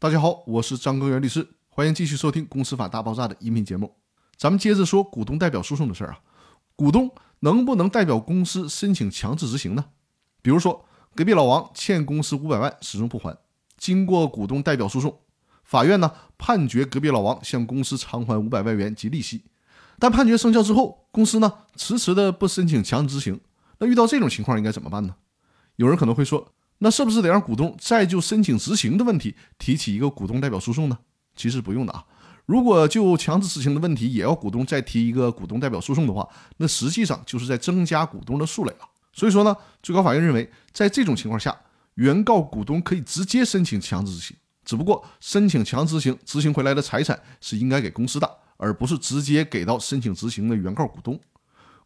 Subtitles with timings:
[0.00, 3.94] 大家好，我是张根源律师，欢迎继续收听《公司法大爆炸》的音频节目。
[4.38, 6.20] 咱们接着说股东代表诉讼的事儿啊。
[6.74, 9.84] 股东能不能代表公司申请强制执行呢？
[10.40, 13.36] 比如说，隔壁老王欠公司五百万，始终不还，
[13.76, 15.20] 经过股东代表诉讼，
[15.64, 19.44] 法院呢判决隔壁老王向公司偿还五百万元及利息。
[19.98, 23.38] 但判决生效之后，公司呢迟迟的不申请强制执行。
[23.76, 25.16] 那遇到这种情况应该怎么办呢？
[25.76, 26.54] 有人可能会说。
[26.82, 30.98] 那是不是得让股东再就申请执行的问题提起一个股东代表诉讼呢？
[31.36, 32.04] 其实不用的啊。
[32.46, 38.88] 如果就强制执行的问题也要股东再提一个股东代表诉讼的话，那实际上就是在增加股东的数累了。
[39.12, 41.56] 所以说呢，最高法院认为，在这种情况下，
[41.94, 51.20] 原告股东可以直接申请强制执行，只不过申请强制执行执行回来的财产是应该给公司的，而不是直接给到申请执行的原告股东。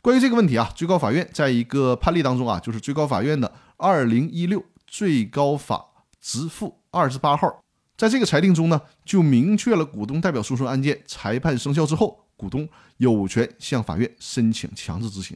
[0.00, 4.62] 关于这个问题啊，最高法院在一个判例当中啊，就是最高法院的二零一六。
[4.92, 5.86] 最高法
[6.20, 7.64] 直负二十八号，
[7.96, 15.34] 在这个裁定中呢，就明确了股东代表诉讼案件裁判生效之后，股东有权向法院申请强制执行。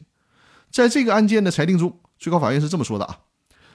[0.70, 3.20] 在这个案件的裁定中，最高法院是这么说的啊，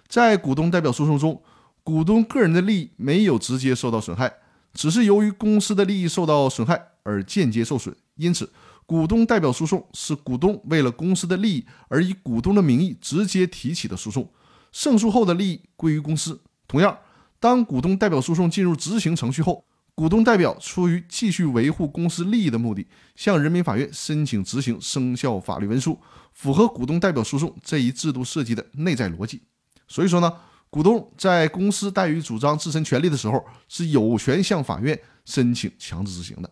[0.07, 1.41] 在股东代表诉讼中，
[1.83, 4.31] 股东个人的利益没有直接受到损害，
[4.75, 8.53] 只是由于公司的利益受到损害而间接受损，因此，
[8.85, 14.29] 股东代表诉讼是股东为了公司的利益而以股东的名义直接提起的诉讼。
[14.71, 16.41] 胜诉后的利益归于公司。
[16.67, 16.97] 同样，
[17.39, 25.99] 当股东代表诉讼进入执行程序后，股东代表出于继续维护公司利益的目的，向人民法院申请执行生效法律文书，
[26.33, 29.41] 符合股东代表诉讼这一制度设计的内在逻辑。
[29.87, 30.33] 所以说呢，
[30.69, 36.49] 股东在公司怠于主张自身权利的时候，是有权向法院申请强制执行的。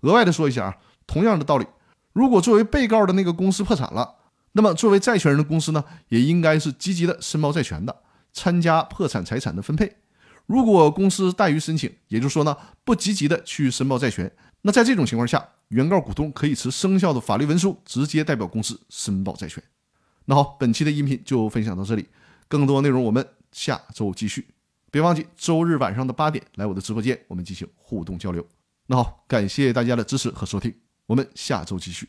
[0.00, 1.66] 额外的说一下啊，同样的道理，
[2.12, 4.16] 如果作为被告的那个公司破产了。
[4.52, 9.96] 那么，作为债权人的公司呢，也应该是积极的申报债权的，参加破产财产的分配。
[10.46, 19.62] 如果公司怠于申请，也就是说呢，不积极的去申报债权，那在这种情况下，原告股东可以持生效的法律文书直接代表公司申报债权。
[20.24, 22.08] 那好，本期的音频就分享到这里，
[22.48, 24.48] 更多内容我们下周继续。
[24.90, 28.44] 别忘记周日晚上的八点来我的直播间，我们进行互动交流。
[28.88, 30.74] 那好，感谢大家的支持和收听，
[31.06, 32.08] 我们下周继续。